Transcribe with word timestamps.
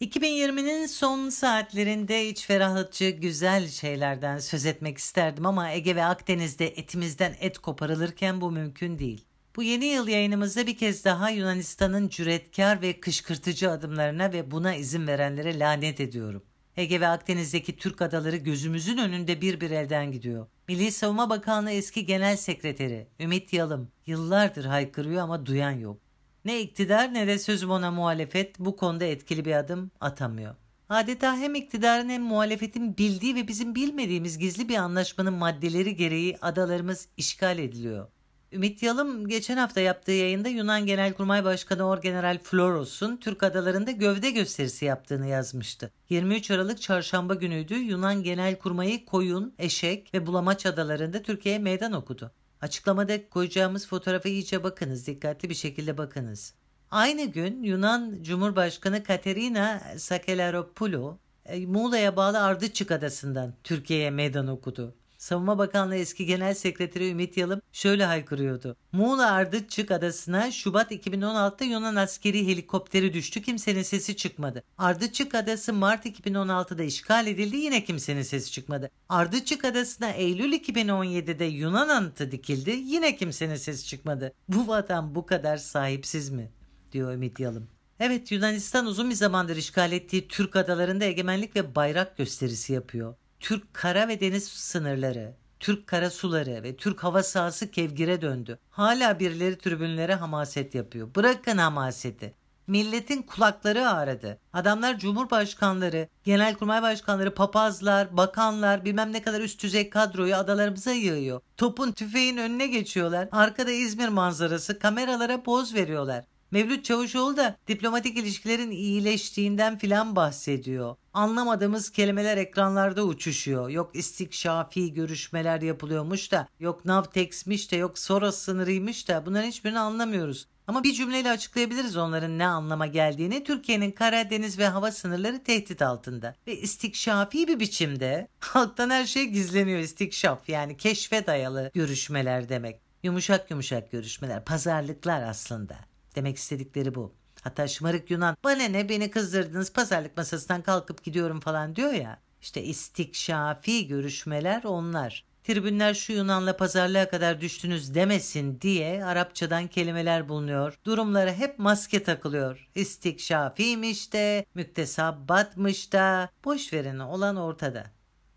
2020'nin 0.00 0.86
son 0.86 1.28
saatlerinde 1.28 2.28
iç 2.28 2.46
ferahlatıcı 2.46 3.10
güzel 3.10 3.68
şeylerden 3.68 4.38
söz 4.38 4.66
etmek 4.66 4.98
isterdim 4.98 5.46
ama 5.46 5.72
Ege 5.72 5.96
ve 5.96 6.04
Akdeniz'de 6.04 6.66
etimizden 6.66 7.36
et 7.40 7.58
koparılırken 7.58 8.40
bu 8.40 8.50
mümkün 8.50 8.98
değil. 8.98 9.24
Bu 9.56 9.62
yeni 9.62 9.84
yıl 9.84 10.08
yayınımızda 10.08 10.66
bir 10.66 10.76
kez 10.76 11.04
daha 11.04 11.30
Yunanistan'ın 11.30 12.08
cüretkar 12.08 12.82
ve 12.82 13.00
kışkırtıcı 13.00 13.70
adımlarına 13.70 14.32
ve 14.32 14.50
buna 14.50 14.74
izin 14.74 15.06
verenlere 15.06 15.58
lanet 15.58 16.00
ediyorum. 16.00 16.42
Ege 16.76 17.00
ve 17.00 17.08
Akdeniz'deki 17.08 17.76
Türk 17.76 18.02
adaları 18.02 18.36
gözümüzün 18.36 18.98
önünde 18.98 19.40
bir 19.40 19.60
bir 19.60 19.70
elden 19.70 20.12
gidiyor. 20.12 20.46
Milli 20.68 20.92
Savunma 20.92 21.30
Bakanlığı 21.30 21.70
eski 21.70 22.06
genel 22.06 22.36
sekreteri 22.36 23.06
Ümit 23.20 23.52
Yalım 23.52 23.88
yıllardır 24.06 24.64
haykırıyor 24.64 25.22
ama 25.22 25.46
duyan 25.46 25.70
yok. 25.70 26.09
Ne 26.44 26.60
iktidar 26.60 27.14
ne 27.14 27.26
de 27.26 27.38
sözüm 27.38 27.70
ona 27.70 27.90
muhalefet 27.90 28.58
bu 28.58 28.76
konuda 28.76 29.04
etkili 29.04 29.44
bir 29.44 29.52
adım 29.52 29.90
atamıyor. 30.00 30.54
Adeta 30.88 31.36
hem 31.36 31.54
iktidarın 31.54 32.08
hem 32.08 32.22
muhalefetin 32.22 32.96
bildiği 32.96 33.34
ve 33.34 33.48
bizim 33.48 33.74
bilmediğimiz 33.74 34.38
gizli 34.38 34.68
bir 34.68 34.76
anlaşmanın 34.76 35.34
maddeleri 35.34 35.96
gereği 35.96 36.36
adalarımız 36.42 37.08
işgal 37.16 37.58
ediliyor. 37.58 38.08
Ümit 38.52 38.82
Yalım 38.82 39.28
geçen 39.28 39.56
hafta 39.56 39.80
yaptığı 39.80 40.12
yayında 40.12 40.48
Yunan 40.48 40.86
Genelkurmay 40.86 41.44
Başkanı 41.44 41.88
Orgeneral 41.88 42.38
Floros'un 42.42 43.16
Türk 43.16 43.42
adalarında 43.42 43.90
gövde 43.90 44.30
gösterisi 44.30 44.84
yaptığını 44.84 45.26
yazmıştı. 45.26 45.92
23 46.08 46.50
Aralık 46.50 46.82
çarşamba 46.82 47.34
günüydü 47.34 47.74
Yunan 47.74 48.22
Genelkurmayı 48.22 49.04
Koyun, 49.04 49.54
Eşek 49.58 50.14
ve 50.14 50.26
Bulamaç 50.26 50.66
adalarında 50.66 51.22
Türkiye'ye 51.22 51.58
meydan 51.58 51.92
okudu. 51.92 52.32
Açıklamada 52.60 53.28
koyacağımız 53.28 53.86
fotoğrafa 53.86 54.28
iyice 54.28 54.62
bakınız, 54.62 55.06
dikkatli 55.06 55.48
bir 55.48 55.54
şekilde 55.54 55.98
bakınız. 55.98 56.54
Aynı 56.90 57.24
gün 57.24 57.62
Yunan 57.62 58.22
Cumhurbaşkanı 58.22 59.02
Katerina 59.02 59.82
Sakelaropoulou 59.96 61.18
e, 61.44 61.66
Muğla'ya 61.66 62.16
bağlı 62.16 62.42
Ardıçık 62.44 62.90
Adası'ndan 62.90 63.54
Türkiye'ye 63.64 64.10
meydan 64.10 64.46
okudu. 64.46 64.94
Savunma 65.20 65.58
Bakanlığı 65.58 65.96
eski 65.96 66.26
Genel 66.26 66.54
Sekreteri 66.54 67.10
Ümit 67.10 67.36
Yalım 67.36 67.62
şöyle 67.72 68.04
haykırıyordu. 68.04 68.76
Muğla 68.92 69.32
Ardıçık 69.32 69.90
Adası'na 69.90 70.50
Şubat 70.50 70.92
2016'da 70.92 71.64
Yunan 71.64 71.96
askeri 71.96 72.46
helikopteri 72.46 73.12
düştü. 73.12 73.42
Kimsenin 73.42 73.82
sesi 73.82 74.16
çıkmadı. 74.16 74.62
Ardıçık 74.78 75.34
Adası 75.34 75.72
Mart 75.72 76.06
2016'da 76.06 76.82
işgal 76.82 77.26
edildi. 77.26 77.56
Yine 77.56 77.84
kimsenin 77.84 78.22
sesi 78.22 78.52
çıkmadı. 78.52 78.90
Ardıçık 79.08 79.64
Adası'na 79.64 80.10
Eylül 80.10 80.52
2017'de 80.52 81.44
Yunan 81.44 81.88
anıtı 81.88 82.30
dikildi. 82.30 82.70
Yine 82.70 83.16
kimsenin 83.16 83.56
sesi 83.56 83.86
çıkmadı. 83.86 84.32
Bu 84.48 84.68
vatan 84.68 85.14
bu 85.14 85.26
kadar 85.26 85.56
sahipsiz 85.56 86.30
mi? 86.30 86.50
diyor 86.92 87.12
Ümit 87.12 87.40
Yalım. 87.40 87.68
Evet 88.00 88.32
Yunanistan 88.32 88.86
uzun 88.86 89.10
bir 89.10 89.14
zamandır 89.14 89.56
işgal 89.56 89.92
ettiği 89.92 90.28
Türk 90.28 90.56
adalarında 90.56 91.04
egemenlik 91.04 91.56
ve 91.56 91.74
bayrak 91.74 92.16
gösterisi 92.16 92.72
yapıyor. 92.72 93.14
Türk 93.40 93.74
kara 93.74 94.08
ve 94.08 94.20
deniz 94.20 94.48
sınırları, 94.48 95.34
Türk 95.60 95.86
kara 95.86 96.10
suları 96.10 96.62
ve 96.62 96.76
Türk 96.76 97.04
hava 97.04 97.22
sahası 97.22 97.70
kevgire 97.70 98.22
döndü. 98.22 98.58
Hala 98.70 99.18
birileri 99.20 99.58
tribünlere 99.58 100.14
hamaset 100.14 100.74
yapıyor. 100.74 101.14
Bırakın 101.14 101.58
hamaseti. 101.58 102.34
Milletin 102.66 103.22
kulakları 103.22 103.88
ağrıdı. 103.88 104.38
Adamlar 104.52 104.98
cumhurbaşkanları, 104.98 106.08
genelkurmay 106.24 106.82
başkanları, 106.82 107.34
papazlar, 107.34 108.16
bakanlar, 108.16 108.84
bilmem 108.84 109.12
ne 109.12 109.22
kadar 109.22 109.40
üst 109.40 109.62
düzey 109.62 109.90
kadroyu 109.90 110.36
adalarımıza 110.36 110.92
yığıyor. 110.92 111.40
Topun 111.56 111.92
tüfeğin 111.92 112.36
önüne 112.36 112.66
geçiyorlar. 112.66 113.28
Arkada 113.32 113.70
İzmir 113.70 114.08
manzarası, 114.08 114.78
kameralara 114.78 115.42
poz 115.42 115.74
veriyorlar. 115.74 116.24
Mevlüt 116.50 116.84
Çavuşoğlu 116.84 117.36
da 117.36 117.56
diplomatik 117.68 118.18
ilişkilerin 118.18 118.70
iyileştiğinden 118.70 119.78
filan 119.78 120.16
bahsediyor. 120.16 120.96
Anlamadığımız 121.12 121.90
kelimeler 121.90 122.36
ekranlarda 122.36 123.02
uçuşuyor. 123.02 123.68
Yok 123.68 123.90
istikşafi 123.94 124.92
görüşmeler 124.92 125.62
yapılıyormuş 125.62 126.32
da, 126.32 126.48
yok 126.60 126.84
Navtex'miş 126.84 127.72
de, 127.72 127.76
yok 127.76 127.98
Soros 127.98 128.36
sınırıymış 128.36 129.08
da 129.08 129.26
bunların 129.26 129.48
hiçbirini 129.48 129.78
anlamıyoruz. 129.78 130.46
Ama 130.66 130.84
bir 130.84 130.92
cümleyle 130.92 131.30
açıklayabiliriz 131.30 131.96
onların 131.96 132.38
ne 132.38 132.46
anlama 132.46 132.86
geldiğini. 132.86 133.44
Türkiye'nin 133.44 133.90
kara, 133.90 134.30
deniz 134.30 134.58
ve 134.58 134.68
hava 134.68 134.92
sınırları 134.92 135.44
tehdit 135.44 135.82
altında. 135.82 136.34
Ve 136.46 136.56
istikşafi 136.56 137.48
bir 137.48 137.60
biçimde 137.60 138.28
halktan 138.40 138.90
her 138.90 139.06
şey 139.06 139.24
gizleniyor 139.24 139.78
istikşaf 139.78 140.48
yani 140.48 140.76
keşfe 140.76 141.26
dayalı 141.26 141.70
görüşmeler 141.74 142.48
demek. 142.48 142.80
Yumuşak 143.02 143.50
yumuşak 143.50 143.92
görüşmeler, 143.92 144.44
pazarlıklar 144.44 145.22
aslında. 145.22 145.89
Demek 146.14 146.36
istedikleri 146.36 146.94
bu. 146.94 147.14
Hatta 147.42 147.68
şımarık 147.68 148.10
Yunan 148.10 148.36
bana 148.44 148.64
ne 148.64 148.88
beni 148.88 149.10
kızdırdınız 149.10 149.72
pazarlık 149.72 150.16
masasından 150.16 150.62
kalkıp 150.62 151.04
gidiyorum 151.04 151.40
falan 151.40 151.76
diyor 151.76 151.92
ya. 151.92 152.20
İşte 152.40 152.62
istikşafi 152.62 153.86
görüşmeler 153.86 154.64
onlar. 154.64 155.24
Tribünler 155.44 155.94
şu 155.94 156.12
Yunan'la 156.12 156.56
pazarlığa 156.56 157.08
kadar 157.08 157.40
düştünüz 157.40 157.94
demesin 157.94 158.60
diye 158.60 159.04
Arapçadan 159.04 159.66
kelimeler 159.66 160.28
bulunuyor. 160.28 160.78
Durumlara 160.84 161.32
hep 161.32 161.58
maske 161.58 162.02
takılıyor. 162.02 162.68
İstikşafiymiş 162.74 164.12
de, 164.12 164.46
müktesabbatmış 164.54 165.92
da, 165.92 166.30
boş 166.44 166.72
verin 166.72 166.98
olan 166.98 167.36
ortada. 167.36 167.86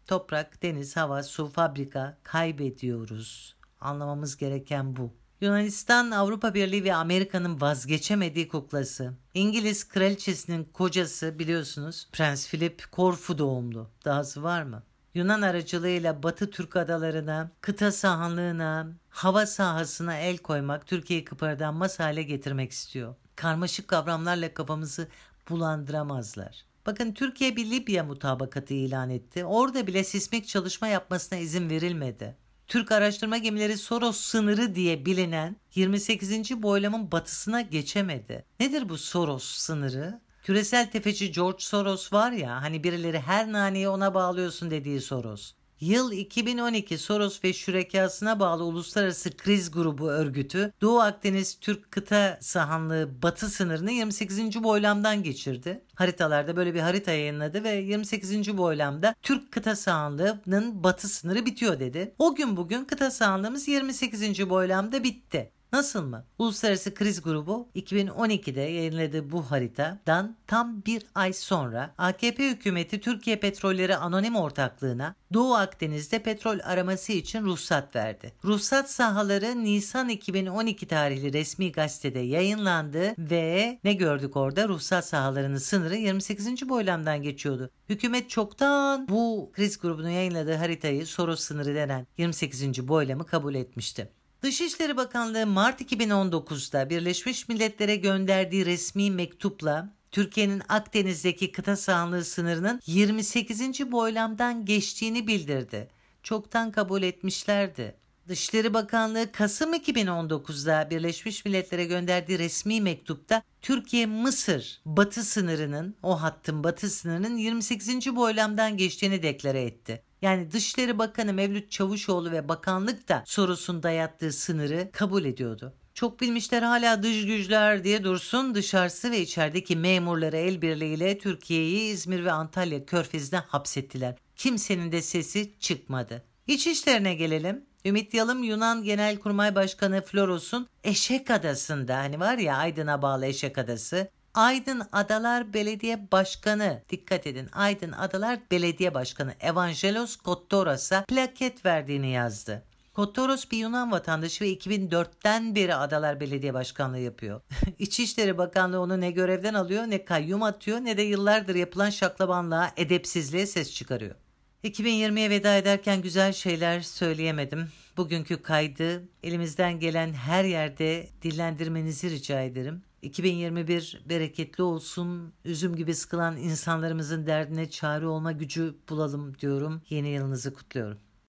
Toprak, 0.07 0.63
deniz, 0.63 0.95
hava, 0.97 1.23
su, 1.23 1.47
fabrika 1.47 2.17
kaybediyoruz. 2.23 3.55
Anlamamız 3.81 4.37
gereken 4.37 4.95
bu. 4.95 5.13
Yunanistan 5.43 6.11
Avrupa 6.11 6.53
Birliği 6.53 6.83
ve 6.83 6.95
Amerika'nın 6.95 7.61
vazgeçemediği 7.61 8.47
kuklası. 8.47 9.13
İngiliz 9.33 9.87
kraliçesinin 9.87 10.63
kocası 10.73 11.39
biliyorsunuz 11.39 12.07
Prens 12.11 12.49
Philip 12.49 12.91
Korfu 12.91 13.37
doğumlu. 13.37 13.89
Dahası 14.05 14.43
var 14.43 14.63
mı? 14.63 14.83
Yunan 15.13 15.41
aracılığıyla 15.41 16.23
Batı 16.23 16.49
Türk 16.49 16.75
adalarına, 16.75 17.51
kıta 17.61 17.91
sahanlığına, 17.91 18.87
hava 19.09 19.45
sahasına 19.45 20.17
el 20.17 20.37
koymak, 20.37 20.87
Türkiye'yi 20.87 21.25
kıpırdanmaz 21.25 21.99
hale 21.99 22.23
getirmek 22.23 22.71
istiyor. 22.71 23.15
Karmaşık 23.35 23.87
kavramlarla 23.87 24.53
kafamızı 24.53 25.07
bulandıramazlar. 25.49 26.65
Bakın 26.85 27.13
Türkiye 27.13 27.55
bir 27.55 27.71
Libya 27.71 28.03
mutabakatı 28.03 28.73
ilan 28.73 29.09
etti. 29.09 29.45
Orada 29.45 29.87
bile 29.87 30.03
sismik 30.03 30.47
çalışma 30.47 30.87
yapmasına 30.87 31.39
izin 31.39 31.69
verilmedi. 31.69 32.42
Türk 32.67 32.91
araştırma 32.91 33.37
gemileri 33.37 33.77
Soros 33.77 34.17
sınırı 34.17 34.75
diye 34.75 35.05
bilinen 35.05 35.55
28. 35.75 36.63
boylamın 36.63 37.11
batısına 37.11 37.61
geçemedi. 37.61 38.45
Nedir 38.59 38.89
bu 38.89 38.97
Soros 38.97 39.43
sınırı? 39.43 40.21
Küresel 40.43 40.91
tefeci 40.91 41.31
George 41.31 41.59
Soros 41.59 42.13
var 42.13 42.31
ya 42.31 42.61
hani 42.61 42.83
birileri 42.83 43.19
her 43.19 43.51
naneyi 43.51 43.89
ona 43.89 44.13
bağlıyorsun 44.13 44.71
dediği 44.71 45.01
Soros. 45.01 45.53
Yıl 45.83 46.11
2012 46.11 46.97
Soros 46.97 47.43
ve 47.43 47.53
şürekasına 47.53 48.39
bağlı 48.39 48.63
Uluslararası 48.63 49.37
Kriz 49.37 49.71
Grubu 49.71 50.09
örgütü 50.09 50.73
Doğu 50.81 50.99
Akdeniz 50.99 51.59
Türk 51.59 51.91
kıta 51.91 52.37
sahanlığı 52.41 53.21
batı 53.21 53.49
sınırını 53.49 53.91
28. 53.91 54.63
boylamdan 54.63 55.23
geçirdi. 55.23 55.83
Haritalarda 55.95 56.55
böyle 56.55 56.73
bir 56.73 56.79
harita 56.79 57.11
yayınladı 57.11 57.63
ve 57.63 57.69
28. 57.69 58.57
boylamda 58.57 59.15
Türk 59.21 59.51
kıta 59.51 59.75
sahanlığının 59.75 60.83
batı 60.83 61.07
sınırı 61.07 61.45
bitiyor 61.45 61.79
dedi. 61.79 62.15
O 62.19 62.35
gün 62.35 62.57
bugün 62.57 62.85
kıta 62.85 63.11
sahanlığımız 63.11 63.67
28. 63.67 64.49
boylamda 64.49 65.03
bitti. 65.03 65.51
Nasıl 65.73 66.03
mı? 66.03 66.25
Uluslararası 66.39 66.93
Kriz 66.93 67.21
Grubu 67.21 67.69
2012'de 67.75 68.61
yayınladığı 68.61 69.31
bu 69.31 69.51
haritadan 69.51 70.37
tam 70.47 70.85
bir 70.85 71.05
ay 71.15 71.33
sonra 71.33 71.93
AKP 71.97 72.49
hükümeti 72.49 72.99
Türkiye 72.99 73.35
Petrolleri 73.35 73.95
Anonim 73.95 74.35
Ortaklığı'na 74.35 75.15
Doğu 75.33 75.53
Akdeniz'de 75.53 76.19
petrol 76.19 76.59
araması 76.63 77.13
için 77.13 77.43
ruhsat 77.43 77.95
verdi. 77.95 78.33
Ruhsat 78.45 78.91
sahaları 78.91 79.63
Nisan 79.63 80.09
2012 80.09 80.87
tarihli 80.87 81.33
resmi 81.33 81.71
gazetede 81.71 82.19
yayınlandı 82.19 83.13
ve 83.17 83.79
ne 83.83 83.93
gördük 83.93 84.37
orada? 84.37 84.67
Ruhsat 84.67 85.07
sahalarının 85.07 85.57
sınırı 85.57 85.95
28. 85.95 86.69
boylamdan 86.69 87.21
geçiyordu. 87.21 87.69
Hükümet 87.89 88.29
çoktan 88.29 89.07
bu 89.07 89.51
kriz 89.53 89.79
grubunun 89.79 90.09
yayınladığı 90.09 90.55
haritayı 90.55 91.05
Soros 91.05 91.39
sınırı 91.39 91.75
denen 91.75 92.07
28. 92.17 92.87
boylamı 92.87 93.25
kabul 93.25 93.55
etmişti. 93.55 94.09
Dışişleri 94.43 94.97
Bakanlığı 94.97 95.47
Mart 95.47 95.81
2019'da 95.81 96.89
Birleşmiş 96.89 97.49
Milletler'e 97.49 97.95
gönderdiği 97.95 98.65
resmi 98.65 99.11
mektupla 99.11 99.89
Türkiye'nin 100.11 100.61
Akdeniz'deki 100.69 101.51
kıta 101.51 101.75
sahanlığı 101.75 102.23
sınırının 102.25 102.81
28. 102.85 103.91
boylamdan 103.91 104.65
geçtiğini 104.65 105.27
bildirdi. 105.27 105.89
Çoktan 106.23 106.71
kabul 106.71 107.03
etmişlerdi. 107.03 107.95
Dışişleri 108.27 108.73
Bakanlığı 108.73 109.31
Kasım 109.31 109.73
2019'da 109.73 110.89
Birleşmiş 110.89 111.45
Milletler'e 111.45 111.85
gönderdiği 111.85 112.39
resmi 112.39 112.81
mektupta 112.81 113.41
Türkiye-Mısır 113.61 114.81
batı 114.85 115.23
sınırının, 115.23 115.95
o 116.03 116.21
hattın 116.21 116.63
batı 116.63 116.89
sınırının 116.89 117.37
28. 117.37 118.15
boylamdan 118.15 118.77
geçtiğini 118.77 119.23
deklare 119.23 119.61
etti. 119.61 120.03
Yani 120.21 120.51
Dışişleri 120.51 120.97
Bakanı 120.97 121.33
Mevlüt 121.33 121.71
Çavuşoğlu 121.71 122.31
ve 122.31 122.49
bakanlık 122.49 123.09
da 123.09 123.23
sorusunda 123.25 123.83
dayattığı 123.83 124.31
sınırı 124.31 124.89
kabul 124.93 125.25
ediyordu. 125.25 125.73
Çok 125.93 126.21
bilmişler 126.21 126.61
hala 126.61 127.03
dış 127.03 127.25
güçler 127.25 127.83
diye 127.83 128.03
dursun 128.03 128.55
dışarısı 128.55 129.11
ve 129.11 129.21
içerideki 129.21 129.75
memurları 129.75 130.37
el 130.37 130.61
birliğiyle 130.61 131.17
Türkiye'yi 131.17 131.93
İzmir 131.93 132.25
ve 132.25 132.31
Antalya 132.31 132.85
körfezine 132.85 133.39
hapsettiler. 133.39 134.15
Kimsenin 134.35 134.91
de 134.91 135.01
sesi 135.01 135.59
çıkmadı. 135.59 136.23
İç 136.47 136.67
işlerine 136.67 137.15
gelelim. 137.15 137.65
Ümit 137.85 138.13
Yalım 138.13 138.43
Yunan 138.43 138.83
Genelkurmay 138.83 139.55
Başkanı 139.55 140.01
Floros'un 140.01 140.67
Eşek 140.83 141.31
Adası'nda 141.31 141.97
hani 141.97 142.19
var 142.19 142.37
ya 142.37 142.57
Aydın'a 142.57 143.01
bağlı 143.01 143.25
Eşek 143.25 143.57
Adası. 143.57 144.09
Aydın 144.33 144.81
Adalar 144.91 145.53
Belediye 145.53 146.11
Başkanı 146.11 146.81
dikkat 146.89 147.27
edin 147.27 147.49
Aydın 147.53 147.91
Adalar 147.91 148.39
Belediye 148.51 148.93
Başkanı 148.93 149.33
Evangelos 149.39 150.15
Kottoras'a 150.15 151.05
plaket 151.05 151.65
verdiğini 151.65 152.11
yazdı. 152.11 152.63
Kotoros 152.93 153.51
bir 153.51 153.57
Yunan 153.57 153.91
vatandaşı 153.91 154.43
ve 154.43 154.53
2004'ten 154.53 155.55
beri 155.55 155.75
Adalar 155.75 156.19
Belediye 156.19 156.53
Başkanlığı 156.53 156.99
yapıyor. 156.99 157.41
İçişleri 157.79 158.37
Bakanlığı 158.37 158.79
onu 158.79 159.01
ne 159.01 159.11
görevden 159.11 159.53
alıyor 159.53 159.83
ne 159.83 160.05
kayyum 160.05 160.43
atıyor 160.43 160.79
ne 160.79 160.97
de 160.97 161.01
yıllardır 161.01 161.55
yapılan 161.55 161.89
şaklabanlığa, 161.89 162.71
edepsizliğe 162.77 163.45
ses 163.45 163.73
çıkarıyor. 163.73 164.15
2020'ye 164.63 165.29
veda 165.29 165.55
ederken 165.55 166.01
güzel 166.01 166.33
şeyler 166.33 166.81
söyleyemedim. 166.81 167.67
Bugünkü 167.97 168.41
kaydı 168.41 169.03
elimizden 169.23 169.79
gelen 169.79 170.13
her 170.13 170.43
yerde 170.43 171.09
dillendirmenizi 171.21 172.09
rica 172.09 172.41
ederim. 172.41 172.81
2021 173.01 174.03
bereketli 174.09 174.63
olsun. 174.63 175.33
Üzüm 175.45 175.75
gibi 175.75 175.95
sıkılan 175.95 176.37
insanlarımızın 176.37 177.25
derdine 177.27 177.69
çare 177.69 178.07
olma 178.07 178.31
gücü 178.31 178.75
bulalım 178.89 179.39
diyorum. 179.39 179.81
Yeni 179.89 180.09
yılınızı 180.09 180.53
kutluyorum. 180.53 180.97